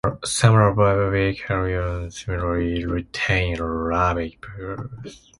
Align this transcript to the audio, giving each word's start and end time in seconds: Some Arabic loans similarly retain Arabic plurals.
Some 0.25 0.55
Arabic 0.55 1.47
loans 1.47 2.21
similarly 2.25 2.83
retain 2.87 3.57
Arabic 3.57 4.41
plurals. 4.41 5.29